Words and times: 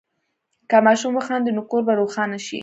که 0.69 0.77
ماشوم 0.87 1.11
وخاندي، 1.17 1.51
نو 1.55 1.61
کور 1.71 1.81
به 1.87 1.93
روښانه 1.99 2.39
شي. 2.47 2.59